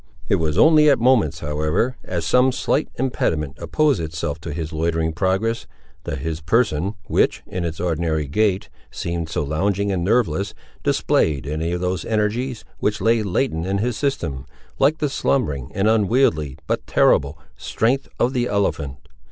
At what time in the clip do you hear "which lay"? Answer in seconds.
12.79-13.21